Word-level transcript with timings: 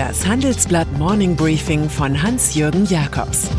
Das 0.00 0.26
Handelsblatt 0.26 0.90
Morning 0.96 1.36
Briefing 1.36 1.90
von 1.90 2.22
Hans-Jürgen 2.22 2.86
Jakobs 2.86 3.50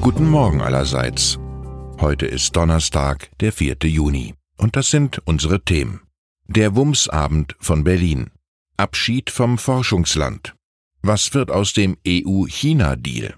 Guten 0.00 0.30
Morgen 0.30 0.60
allerseits. 0.60 1.40
Heute 2.00 2.26
ist 2.26 2.54
Donnerstag, 2.54 3.28
der 3.40 3.50
4. 3.50 3.78
Juni. 3.82 4.34
Und 4.56 4.76
das 4.76 4.92
sind 4.92 5.20
unsere 5.24 5.60
Themen. 5.64 6.02
Der 6.46 6.76
Wumsabend 6.76 7.56
von 7.58 7.82
Berlin. 7.82 8.30
Abschied 8.76 9.30
vom 9.30 9.58
Forschungsland. 9.58 10.54
Was 11.02 11.34
wird 11.34 11.50
aus 11.50 11.72
dem 11.72 11.96
EU-China-Deal? 12.06 13.34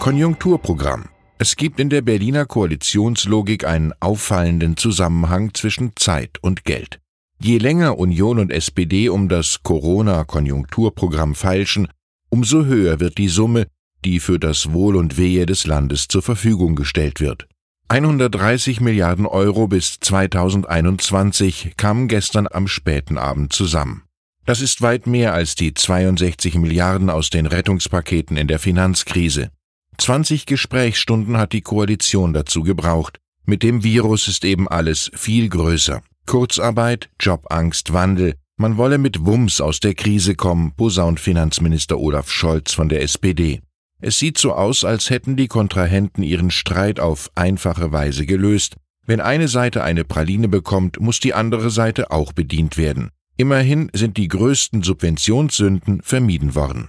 Konjunkturprogramm. 0.00 1.13
Es 1.46 1.56
gibt 1.56 1.78
in 1.78 1.90
der 1.90 2.00
Berliner 2.00 2.46
Koalitionslogik 2.46 3.66
einen 3.66 3.92
auffallenden 4.00 4.78
Zusammenhang 4.78 5.52
zwischen 5.52 5.92
Zeit 5.94 6.38
und 6.40 6.64
Geld. 6.64 7.00
Je 7.38 7.58
länger 7.58 7.98
Union 7.98 8.38
und 8.38 8.50
SPD 8.50 9.10
um 9.10 9.28
das 9.28 9.62
Corona-Konjunkturprogramm 9.62 11.34
feilschen, 11.34 11.88
umso 12.30 12.64
höher 12.64 12.98
wird 12.98 13.18
die 13.18 13.28
Summe, 13.28 13.66
die 14.06 14.20
für 14.20 14.38
das 14.38 14.72
Wohl 14.72 14.96
und 14.96 15.18
Wehe 15.18 15.44
des 15.44 15.66
Landes 15.66 16.08
zur 16.08 16.22
Verfügung 16.22 16.76
gestellt 16.76 17.20
wird. 17.20 17.46
130 17.88 18.80
Milliarden 18.80 19.26
Euro 19.26 19.68
bis 19.68 20.00
2021 20.00 21.74
kamen 21.76 22.08
gestern 22.08 22.48
am 22.50 22.68
späten 22.68 23.18
Abend 23.18 23.52
zusammen. 23.52 24.04
Das 24.46 24.62
ist 24.62 24.80
weit 24.80 25.06
mehr 25.06 25.34
als 25.34 25.56
die 25.56 25.74
62 25.74 26.54
Milliarden 26.54 27.10
aus 27.10 27.28
den 27.28 27.44
Rettungspaketen 27.44 28.38
in 28.38 28.48
der 28.48 28.58
Finanzkrise. 28.58 29.50
20 29.98 30.46
Gesprächsstunden 30.46 31.36
hat 31.36 31.52
die 31.52 31.62
Koalition 31.62 32.32
dazu 32.32 32.62
gebraucht. 32.62 33.18
Mit 33.44 33.62
dem 33.62 33.82
Virus 33.82 34.28
ist 34.28 34.44
eben 34.44 34.68
alles 34.68 35.10
viel 35.14 35.48
größer. 35.48 36.02
Kurzarbeit, 36.26 37.10
Jobangst, 37.20 37.92
Wandel. 37.92 38.34
Man 38.56 38.76
wolle 38.76 38.98
mit 38.98 39.26
Wumms 39.26 39.60
aus 39.60 39.80
der 39.80 39.94
Krise 39.94 40.34
kommen, 40.34 40.72
posaunt 40.76 41.20
Finanzminister 41.20 41.98
Olaf 41.98 42.30
Scholz 42.30 42.72
von 42.72 42.88
der 42.88 43.02
SPD. 43.02 43.60
Es 44.00 44.18
sieht 44.18 44.38
so 44.38 44.54
aus, 44.54 44.84
als 44.84 45.10
hätten 45.10 45.36
die 45.36 45.48
Kontrahenten 45.48 46.22
ihren 46.22 46.50
Streit 46.50 47.00
auf 47.00 47.30
einfache 47.34 47.90
Weise 47.92 48.26
gelöst. 48.26 48.76
Wenn 49.06 49.20
eine 49.20 49.48
Seite 49.48 49.82
eine 49.82 50.04
Praline 50.04 50.48
bekommt, 50.48 51.00
muss 51.00 51.20
die 51.20 51.34
andere 51.34 51.70
Seite 51.70 52.10
auch 52.10 52.32
bedient 52.32 52.76
werden. 52.78 53.10
Immerhin 53.36 53.90
sind 53.92 54.16
die 54.16 54.28
größten 54.28 54.82
Subventionssünden 54.82 56.00
vermieden 56.02 56.54
worden. 56.54 56.88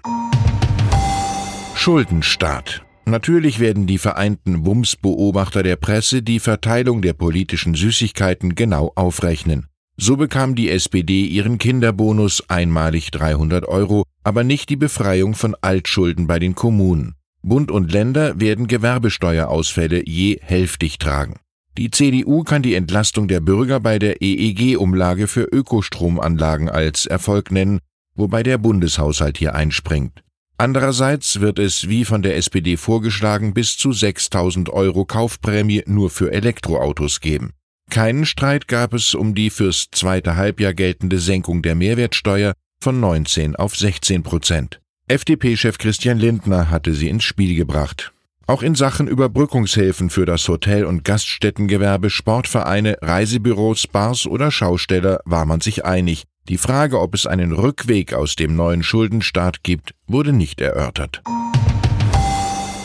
Schuldenstaat. 1.74 2.85
Natürlich 3.06 3.60
werden 3.60 3.86
die 3.86 4.00
vereinten 4.00 4.66
Wumms-Beobachter 4.66 5.62
der 5.62 5.76
Presse 5.76 6.24
die 6.24 6.40
Verteilung 6.40 7.04
der 7.04 7.14
politischen 7.14 7.76
Süßigkeiten 7.76 8.56
genau 8.56 8.92
aufrechnen. 8.96 9.68
So 9.96 10.18
bekam 10.18 10.56
die 10.56 10.72
SPD 10.72 11.26
ihren 11.26 11.60
Kinderbonus 11.60 12.50
einmalig 12.50 13.12
300 13.12 13.68
Euro, 13.68 14.04
aber 14.24 14.44
nicht 14.44 14.70
die 14.70 14.76
Befreiung 14.76 15.36
von 15.36 15.56
Altschulden 15.62 16.26
bei 16.26 16.40
den 16.40 16.56
Kommunen. 16.56 17.14
Bund 17.44 17.70
und 17.70 17.92
Länder 17.92 18.40
werden 18.40 18.66
Gewerbesteuerausfälle 18.68 20.02
je 20.04 20.40
hälftig 20.42 20.98
tragen. 20.98 21.36
Die 21.78 21.92
CDU 21.92 22.44
kann 22.44 22.64
die 22.64 22.74
Entlastung 22.74 23.28
der 23.28 23.40
Bürger 23.40 23.80
bei 23.80 24.00
der 24.00 24.22
EEG-Umlage 24.22 25.28
für 25.28 25.44
Ökostromanlagen 25.44 26.70
als 26.70 27.06
Erfolg 27.06 27.52
nennen, 27.52 27.80
wobei 28.16 28.42
der 28.42 28.58
Bundeshaushalt 28.58 29.38
hier 29.38 29.54
einspringt. 29.54 30.25
Andererseits 30.58 31.42
wird 31.42 31.60
es, 31.60 31.90
wie 31.90 32.06
von 32.06 32.22
der 32.22 32.38
SPD 32.38 32.78
vorgeschlagen, 32.78 33.54
bis 33.54 33.78
zu 33.78 33.92
6000 33.92 34.70
Euro 34.70 35.04
Kaufprämie 35.04 35.84
nur 35.86 36.10
für 36.10 36.32
Elektroautos 36.32 37.20
geben. 37.20 37.52
Keinen 37.90 38.26
Streit 38.26 38.68
gab 38.68 38.94
es 38.94 39.14
um 39.16 39.36
die 39.36 39.50
fürs 39.50 39.88
zweite 39.92 40.38
Halbjahr 40.38 40.74
geltende 40.74 41.20
Senkung 41.20 41.62
der 41.62 41.76
Mehrwertsteuer 41.76 42.54
von 42.82 43.00
19 43.00 43.56
auf 43.56 43.76
16 43.76 44.24
Prozent. 44.24 44.80
FDP-Chef 45.08 45.78
Christian 45.78 46.18
Lindner 46.18 46.70
hatte 46.70 46.94
sie 46.94 47.10
ins 47.10 47.24
Spiel 47.24 47.56
gebracht. 47.56 48.12
Auch 48.48 48.64
in 48.64 48.76
Sachen 48.76 49.08
Überbrückungshilfen 49.08 50.10
für 50.10 50.26
das 50.26 50.48
Hotel- 50.48 50.86
und 50.86 51.04
Gaststättengewerbe, 51.04 52.10
Sportvereine, 52.10 52.98
Reisebüros, 53.02 53.88
Bars 53.88 54.26
oder 54.26 54.52
Schausteller 54.52 55.20
war 55.26 55.46
man 55.46 55.62
sich 55.62 55.84
einig, 55.84 56.24
die 56.48 56.58
Frage, 56.58 57.00
ob 57.00 57.14
es 57.14 57.26
einen 57.26 57.52
Rückweg 57.52 58.14
aus 58.14 58.36
dem 58.36 58.56
neuen 58.56 58.84
Schuldenstaat 58.84 59.64
gibt, 59.64 59.96
wurde 60.08 60.34
nicht 60.34 60.62
erörtert. 60.62 61.22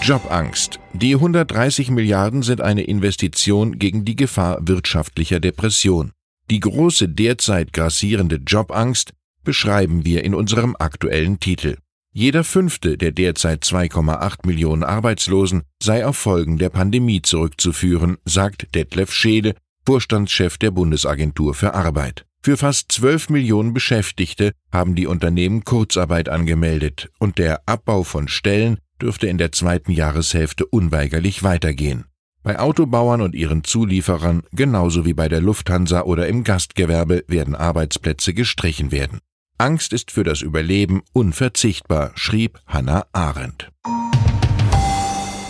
Jobangst. 0.02 0.80
Die 0.94 1.14
130 1.14 1.90
Milliarden 1.90 2.42
sind 2.42 2.60
eine 2.62 2.82
Investition 2.82 3.78
gegen 3.78 4.04
die 4.04 4.16
Gefahr 4.16 4.58
wirtschaftlicher 4.62 5.40
Depression. 5.40 6.12
Die 6.50 6.60
große 6.60 7.08
derzeit 7.08 7.72
grassierende 7.72 8.36
Jobangst 8.36 9.12
beschreiben 9.44 10.04
wir 10.04 10.24
in 10.24 10.34
unserem 10.34 10.74
aktuellen 10.78 11.38
Titel. 11.38 11.76
Jeder 12.12 12.42
fünfte 12.42 12.98
der 12.98 13.12
derzeit 13.12 13.62
2,8 13.62 14.46
Millionen 14.46 14.82
Arbeitslosen 14.82 15.62
sei 15.80 16.04
auf 16.04 16.16
Folgen 16.16 16.58
der 16.58 16.70
Pandemie 16.70 17.22
zurückzuführen, 17.22 18.16
sagt 18.24 18.74
Detlef 18.74 19.12
Scheele, 19.12 19.54
Vorstandschef 19.86 20.58
der 20.58 20.72
Bundesagentur 20.72 21.54
für 21.54 21.74
Arbeit. 21.74 22.26
Für 22.42 22.56
fast 22.56 22.90
12 22.92 23.28
Millionen 23.28 23.74
Beschäftigte 23.74 24.52
haben 24.72 24.94
die 24.94 25.06
Unternehmen 25.06 25.62
Kurzarbeit 25.64 26.30
angemeldet 26.30 27.10
und 27.18 27.36
der 27.36 27.60
Abbau 27.66 28.02
von 28.02 28.28
Stellen 28.28 28.78
dürfte 29.00 29.26
in 29.26 29.36
der 29.36 29.52
zweiten 29.52 29.92
Jahreshälfte 29.92 30.64
unweigerlich 30.64 31.42
weitergehen. 31.42 32.06
Bei 32.42 32.58
Autobauern 32.58 33.20
und 33.20 33.34
ihren 33.34 33.62
Zulieferern, 33.62 34.42
genauso 34.52 35.04
wie 35.04 35.12
bei 35.12 35.28
der 35.28 35.42
Lufthansa 35.42 36.02
oder 36.02 36.28
im 36.28 36.42
Gastgewerbe, 36.42 37.24
werden 37.28 37.54
Arbeitsplätze 37.54 38.32
gestrichen 38.32 38.90
werden. 38.90 39.18
Angst 39.58 39.92
ist 39.92 40.10
für 40.10 40.24
das 40.24 40.40
Überleben 40.40 41.02
unverzichtbar, 41.12 42.12
schrieb 42.14 42.58
Hannah 42.66 43.04
Arendt. 43.12 43.70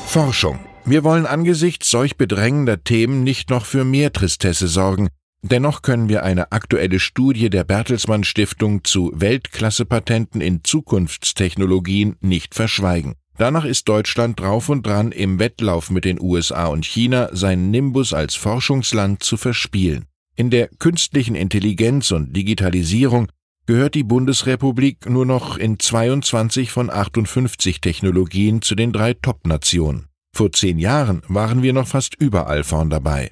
Forschung. 0.07 0.59
Wir 0.85 1.05
wollen 1.05 1.27
angesichts 1.27 1.89
solch 1.89 2.17
bedrängender 2.17 2.83
Themen 2.83 3.23
nicht 3.23 3.51
noch 3.51 3.65
für 3.65 3.85
mehr 3.85 4.13
Tristesse 4.13 4.67
sorgen, 4.67 5.09
Dennoch 5.43 5.81
können 5.83 6.09
wir 6.09 6.23
eine 6.23 6.53
aktuelle 6.53 7.01
Studie 7.01 7.49
der 7.49 7.65
Bertelsmann 7.65 8.25
Stiftung 8.25 8.85
zu 8.85 9.11
Weltklasse-Patenten 9.15 10.41
in 10.41 10.63
Zukunftstechnologien 10.65 12.17
nicht 12.21 12.55
verschweigen. 12.55 13.15
Danach 13.39 13.65
ist 13.65 13.89
Deutschland 13.89 14.39
drauf 14.39 14.69
und 14.69 14.87
dran, 14.87 15.13
im 15.13 15.39
Wettlauf 15.39 15.91
mit 15.91 16.05
den 16.05 16.21
USA 16.21 16.67
und 16.67 16.85
China 16.85 17.31
seinen 17.33 17.71
Nimbus 17.71 18.13
als 18.13 18.35
Forschungsland 18.35 19.23
zu 19.23 19.39
verspielen. 19.39 20.05
In 20.37 20.51
der 20.51 20.69
künstlichen 20.69 21.35
Intelligenz 21.35 22.11
und 22.11 22.37
Digitalisierung 22.37 23.29
gehört 23.65 23.95
die 23.95 24.03
Bundesrepublik 24.03 25.09
nur 25.09 25.25
noch 25.25 25.57
in 25.57 25.79
22 25.79 26.71
von 26.71 26.91
58 26.91 27.81
Technologien 27.81 28.61
zu 28.61 28.75
den 28.75 28.93
drei 28.93 29.15
Top-Nationen. 29.15 30.09
Vor 30.35 30.53
zehn 30.53 30.79
Jahren 30.79 31.23
waren 31.29 31.63
wir 31.63 31.73
noch 31.73 31.87
fast 31.87 32.15
überall 32.17 32.63
vorn 32.63 32.91
dabei. 32.91 33.31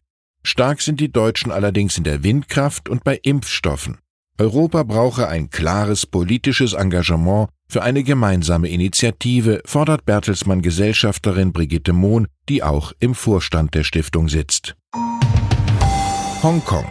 Stark 0.48 0.80
sind 0.80 0.98
die 0.98 1.12
Deutschen 1.12 1.52
allerdings 1.52 1.98
in 1.98 2.04
der 2.04 2.24
Windkraft 2.24 2.88
und 2.88 3.04
bei 3.04 3.20
Impfstoffen. 3.22 3.98
Europa 4.38 4.82
brauche 4.82 5.28
ein 5.28 5.50
klares 5.50 6.06
politisches 6.06 6.72
Engagement 6.72 7.50
für 7.68 7.82
eine 7.82 8.02
gemeinsame 8.02 8.70
Initiative, 8.70 9.60
fordert 9.66 10.06
Bertelsmann 10.06 10.62
Gesellschafterin 10.62 11.52
Brigitte 11.52 11.92
Mohn, 11.92 12.28
die 12.48 12.62
auch 12.62 12.94
im 12.98 13.14
Vorstand 13.14 13.74
der 13.74 13.84
Stiftung 13.84 14.30
sitzt. 14.30 14.74
Hongkong. 16.42 16.86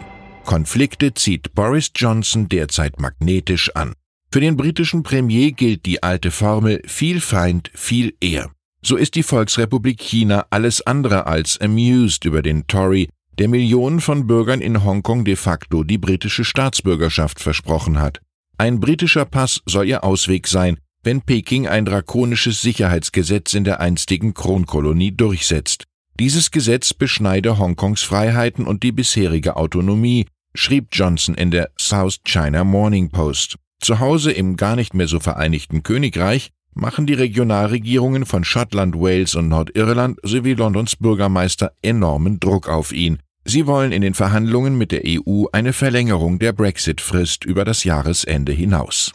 Konflikte 0.46 1.16
zieht 1.16 1.56
Boris 1.56 1.90
Johnson 1.96 2.48
derzeit 2.50 3.00
magnetisch 3.00 3.76
an. 3.76 3.94
Für 4.32 4.40
den 4.40 4.56
britischen 4.56 5.02
Premier 5.02 5.52
gilt 5.52 5.88
die 5.88 6.04
alte 6.04 6.30
Formel 6.30 6.84
viel 6.86 7.20
Feind, 7.22 7.72
viel 7.74 8.14
Ehr. 8.22 8.52
So 8.84 8.98
ist 8.98 9.16
die 9.16 9.24
Volksrepublik 9.24 10.00
China 10.00 10.46
alles 10.52 10.86
andere 10.86 11.26
als 11.26 11.60
amused 11.60 12.24
über 12.24 12.44
den 12.44 12.68
Tory, 12.68 13.10
der 13.40 13.48
Millionen 13.48 14.02
von 14.02 14.26
Bürgern 14.26 14.62
in 14.62 14.84
Hongkong 14.84 15.24
de 15.24 15.36
facto 15.36 15.84
die 15.84 15.98
britische 15.98 16.44
Staatsbürgerschaft 16.44 17.40
versprochen 17.40 18.00
hat. 18.00 18.20
Ein 18.58 18.80
britischer 18.80 19.26
Pass 19.26 19.62
soll 19.66 19.88
ihr 19.88 20.04
Ausweg 20.04 20.48
sein, 20.48 20.78
wenn 21.04 21.22
Peking 21.22 21.68
ein 21.68 21.86
drakonisches 21.86 22.62
Sicherheitsgesetz 22.62 23.54
in 23.54 23.64
der 23.64 23.80
einstigen 23.80 24.34
Kronkolonie 24.34 25.12
durchsetzt. 25.12 25.84
Dieses 26.20 26.50
Gesetz 26.50 26.94
beschneide 26.94 27.60
Hongkongs 27.60 28.02
Freiheiten 28.02 28.66
und 28.66 28.82
die 28.82 28.92
bisherige 28.92 29.56
Autonomie, 29.56 30.26
schrieb 30.56 30.88
Johnson 30.92 31.36
in 31.36 31.52
der 31.52 31.70
South 31.80 32.22
China 32.24 32.64
Morning 32.64 33.12
Post. 33.12 33.58
Zu 33.80 34.00
Hause 34.00 34.32
im 34.32 34.58
gar 34.58 34.76
nicht 34.76 34.96
mehr 34.96 35.08
so 35.08 35.20
vereinigten 35.20 35.84
Königreich 35.84 36.50
machen 36.74 37.06
die 37.06 37.14
Regionalregierungen 37.14 38.26
von 38.26 38.44
Schottland, 38.44 38.96
Wales 38.96 39.36
und 39.36 39.50
Nordirland 39.50 40.20
sowie 40.24 40.56
Londons 40.56 40.96
Bürgermeister 40.96 41.74
enormen 41.84 42.40
Druck 42.40 42.68
auf 42.68 42.92
ihn. 42.92 43.20
Sie 43.50 43.66
wollen 43.66 43.94
in 43.94 44.02
den 44.02 44.14
Verhandlungen 44.14 44.78
mit 44.78 44.92
der 44.92 45.04
EU 45.06 45.46
eine 45.54 45.72
Verlängerung 45.72 46.38
der 46.38 46.52
Brexit-Frist 46.52 47.46
über 47.46 47.64
das 47.64 47.86
Jahresende 47.86 48.52
hinaus. 48.52 49.14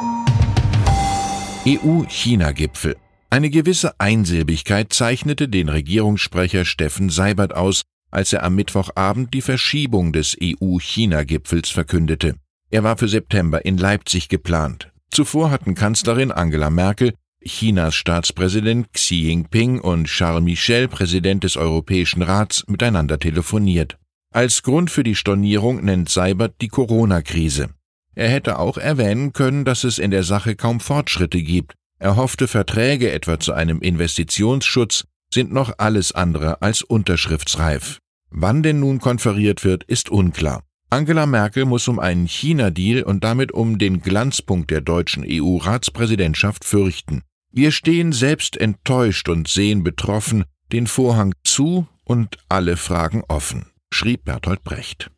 EU-China-Gipfel. 1.67 2.97
Eine 3.29 3.51
gewisse 3.51 4.01
Einsilbigkeit 4.01 4.91
zeichnete 4.91 5.51
den 5.51 5.69
Regierungssprecher 5.69 6.65
Steffen 6.65 7.11
Seibert 7.11 7.55
aus, 7.55 7.83
als 8.11 8.33
er 8.33 8.43
am 8.43 8.55
Mittwochabend 8.55 9.35
die 9.35 9.43
Verschiebung 9.43 10.15
des 10.15 10.35
EU-China-Gipfels 10.43 11.69
verkündete. 11.69 12.37
Er 12.71 12.85
war 12.85 12.97
für 12.97 13.09
September 13.09 13.67
in 13.67 13.77
Leipzig 13.77 14.31
geplant. 14.31 14.91
Zuvor 15.11 15.51
hatten 15.51 15.75
Kanzlerin 15.75 16.33
Angela 16.33 16.71
Merkel, 16.71 17.13
Chinas 17.45 17.95
Staatspräsident 17.95 18.95
Xi 18.95 19.29
Jinping 19.29 19.79
und 19.79 20.07
Charles 20.07 20.43
Michel, 20.43 20.89
Präsident 20.89 21.45
des 21.45 21.59
Europäischen 21.59 22.23
Rats, 22.23 22.65
miteinander 22.67 23.19
telefoniert. 23.19 23.99
Als 24.33 24.63
Grund 24.63 24.91
für 24.91 25.03
die 25.03 25.15
Stornierung 25.15 25.85
nennt 25.85 26.09
Seibert 26.09 26.55
die 26.63 26.69
Corona-Krise. 26.69 27.69
Er 28.15 28.29
hätte 28.31 28.59
auch 28.59 28.79
erwähnen 28.79 29.35
können, 29.35 29.67
dass 29.67 29.85
es 29.85 29.99
in 29.99 30.11
der 30.11 30.23
Sache 30.23 30.57
kaum 30.57 30.81
Fortschritte 30.81 31.43
gibt. 31.43 31.75
Erhoffte 31.99 32.49
Verträge 32.49 33.13
etwa 33.13 33.39
zu 33.39 33.53
einem 33.53 33.81
Investitionsschutz 33.81 35.05
sind 35.33 35.53
noch 35.53 35.75
alles 35.79 36.13
andere 36.13 36.63
als 36.63 36.83
unterschriftsreif. 36.83 37.99
Wann 38.31 38.63
denn 38.63 38.81
nun 38.81 39.01
konferiert 39.01 39.65
wird, 39.65 39.85
ist 39.85 40.09
unklar. 40.09 40.63
Angela 40.89 41.27
Merkel 41.27 41.65
muss 41.67 41.87
um 41.89 41.99
einen 41.99 42.27
China-Deal 42.27 43.03
und 43.03 43.25
damit 43.25 43.53
um 43.53 43.79
den 43.79 44.01
Glanzpunkt 44.01 44.71
der 44.71 44.81
deutschen 44.81 45.25
EU-Ratspräsidentschaft 45.27 46.65
fürchten. 46.65 47.23
Wir 47.51 47.71
stehen 47.71 48.13
selbst 48.13 48.57
enttäuscht 48.57 49.29
und 49.29 49.47
sehen 49.49 49.85
betroffen 49.85 50.45
den 50.73 50.87
Vorhang 50.87 51.35
zu 51.45 51.87
und 52.05 52.39
alle 52.49 52.77
Fragen 52.77 53.23
offen, 53.29 53.67
schrieb 54.03 54.25
Bertolt 54.25 54.65
Brecht. 54.65 55.13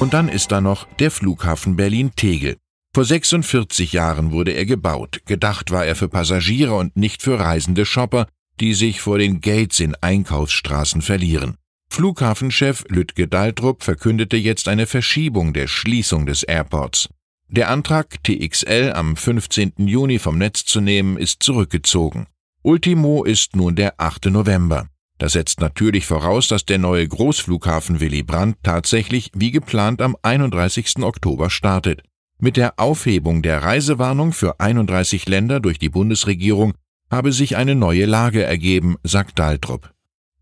Und 0.00 0.12
dann 0.12 0.28
ist 0.28 0.52
da 0.52 0.60
noch 0.60 0.86
der 0.98 1.10
Flughafen 1.10 1.74
Berlin-Tegel. 1.74 2.58
Vor 2.94 3.06
46 3.06 3.94
Jahren 3.94 4.32
wurde 4.32 4.50
er 4.50 4.66
gebaut. 4.66 5.20
Gedacht 5.24 5.70
war 5.70 5.86
er 5.86 5.96
für 5.96 6.08
Passagiere 6.08 6.74
und 6.74 6.94
nicht 6.94 7.22
für 7.22 7.40
reisende 7.40 7.86
Shopper, 7.86 8.26
die 8.60 8.74
sich 8.74 9.00
vor 9.00 9.16
den 9.16 9.40
Gates 9.40 9.80
in 9.80 9.94
Einkaufsstraßen 9.94 11.00
verlieren. 11.00 11.56
Flughafenchef 11.88 12.84
Lütge 12.88 13.28
Daltrup 13.28 13.82
verkündete 13.82 14.36
jetzt 14.36 14.68
eine 14.68 14.86
Verschiebung 14.86 15.54
der 15.54 15.68
Schließung 15.68 16.26
des 16.26 16.42
Airports. 16.42 17.08
Der 17.48 17.70
Antrag, 17.70 18.22
TXL 18.24 18.92
am 18.94 19.16
15. 19.16 19.72
Juni 19.78 20.18
vom 20.18 20.36
Netz 20.36 20.66
zu 20.66 20.82
nehmen, 20.82 21.16
ist 21.16 21.42
zurückgezogen. 21.42 22.26
Ultimo 22.60 23.24
ist 23.24 23.56
nun 23.56 23.74
der 23.74 23.94
8. 23.98 24.26
November. 24.26 24.90
Das 25.18 25.32
setzt 25.32 25.60
natürlich 25.60 26.06
voraus, 26.06 26.48
dass 26.48 26.66
der 26.66 26.78
neue 26.78 27.08
Großflughafen 27.08 28.00
Willy 28.00 28.22
Brandt 28.22 28.58
tatsächlich 28.62 29.30
wie 29.34 29.50
geplant 29.50 30.02
am 30.02 30.16
31. 30.22 30.98
Oktober 30.98 31.48
startet. 31.48 32.02
Mit 32.38 32.58
der 32.58 32.78
Aufhebung 32.78 33.40
der 33.40 33.62
Reisewarnung 33.62 34.32
für 34.32 34.60
31 34.60 35.26
Länder 35.26 35.60
durch 35.60 35.78
die 35.78 35.88
Bundesregierung 35.88 36.74
habe 37.10 37.32
sich 37.32 37.56
eine 37.56 37.74
neue 37.74 38.04
Lage 38.04 38.42
ergeben, 38.42 38.96
sagt 39.04 39.38
Daltrup. 39.38 39.92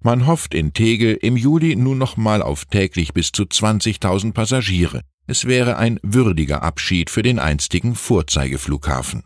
Man 0.01 0.27
hofft 0.27 0.55
in 0.55 0.73
Tegel 0.73 1.15
im 1.15 1.37
Juli 1.37 1.77
nun 1.77 1.99
nochmal 1.99 2.43
auf 2.43 2.65
täglich 2.65 3.15
bis 3.15 3.33
zu 3.33 3.45
20.000 3.45 4.33
Passagiere. 4.33 5.03
Es 5.27 5.47
wäre 5.47 5.77
ein 5.77 6.01
würdiger 6.03 6.63
Abschied 6.63 7.11
für 7.11 7.23
den 7.23 7.39
einstigen 7.39 7.95
Vorzeigeflughafen. 7.95 9.25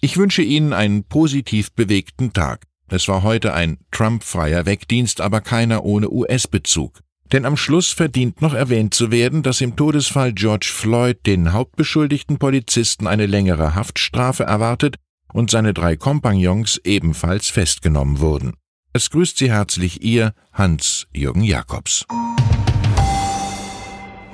Ich 0.00 0.16
wünsche 0.16 0.42
Ihnen 0.42 0.72
einen 0.72 1.04
positiv 1.04 1.72
bewegten 1.72 2.32
Tag. 2.32 2.66
Es 2.92 3.08
war 3.08 3.22
heute 3.22 3.54
ein 3.54 3.78
Trump-freier 3.90 4.66
Wegdienst, 4.66 5.22
aber 5.22 5.40
keiner 5.40 5.82
ohne 5.82 6.10
US-Bezug. 6.10 7.00
Denn 7.32 7.46
am 7.46 7.56
Schluss 7.56 7.90
verdient 7.90 8.42
noch 8.42 8.52
erwähnt 8.52 8.92
zu 8.92 9.10
werden, 9.10 9.42
dass 9.42 9.62
im 9.62 9.76
Todesfall 9.76 10.34
George 10.34 10.70
Floyd 10.70 11.24
den 11.24 11.54
hauptbeschuldigten 11.54 12.38
Polizisten 12.38 13.06
eine 13.06 13.24
längere 13.24 13.74
Haftstrafe 13.74 14.42
erwartet 14.44 14.96
und 15.32 15.50
seine 15.50 15.72
drei 15.72 15.96
Kompagnons 15.96 16.82
ebenfalls 16.84 17.48
festgenommen 17.48 18.20
wurden. 18.20 18.52
Es 18.92 19.08
grüßt 19.08 19.38
Sie 19.38 19.50
herzlich 19.50 20.02
Ihr 20.02 20.34
Hans-Jürgen 20.52 21.44
Jakobs. 21.44 22.04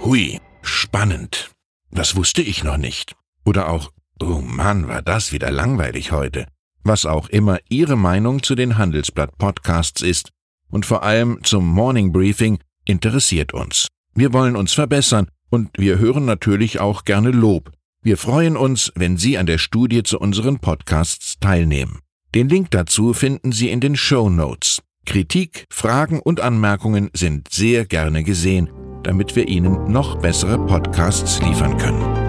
Hui, 0.00 0.40
spannend. 0.62 1.52
Das 1.93 2.16
wusste 2.16 2.43
ich 2.43 2.64
noch 2.64 2.76
nicht. 2.76 3.14
Oder 3.44 3.69
auch, 3.69 3.93
oh 4.20 4.40
Mann, 4.43 4.88
war 4.88 5.02
das 5.02 5.31
wieder 5.31 5.52
langweilig 5.52 6.11
heute 6.11 6.49
was 6.88 7.06
auch 7.06 7.29
immer 7.29 7.58
Ihre 7.69 7.96
Meinung 7.96 8.43
zu 8.43 8.56
den 8.56 8.76
Handelsblatt-Podcasts 8.76 10.02
ist 10.02 10.31
und 10.70 10.87
vor 10.87 11.02
allem 11.02 11.38
zum 11.44 11.67
Morning 11.67 12.12
Briefing 12.12 12.58
interessiert 12.85 13.55
uns. 13.55 13.88
Wir 14.14 14.32
wollen 14.32 14.56
uns 14.56 14.73
verbessern 14.73 15.29
und 15.50 15.70
wir 15.79 15.99
hören 15.99 16.25
natürlich 16.25 16.81
auch 16.81 17.05
gerne 17.05 17.31
Lob. 17.31 17.70
Wir 18.02 18.17
freuen 18.17 18.56
uns, 18.56 18.93
wenn 18.94 19.17
Sie 19.17 19.38
an 19.38 19.46
der 19.46 19.58
Studie 19.58 20.02
zu 20.02 20.19
unseren 20.19 20.58
Podcasts 20.58 21.38
teilnehmen. 21.40 22.00
Den 22.35 22.49
Link 22.49 22.70
dazu 22.70 23.12
finden 23.12 23.52
Sie 23.52 23.70
in 23.70 23.81
den 23.81 23.96
Show 23.96 24.29
Notes. 24.29 24.81
Kritik, 25.06 25.64
Fragen 25.70 26.20
und 26.20 26.40
Anmerkungen 26.40 27.11
sind 27.14 27.49
sehr 27.50 27.87
gerne 27.87 28.25
gesehen, 28.25 28.70
damit 29.02 29.37
wir 29.37 29.49
Ihnen 29.49 29.90
noch 29.90 30.19
bessere 30.19 30.58
Podcasts 30.67 31.40
liefern 31.40 31.79
können. 31.79 32.27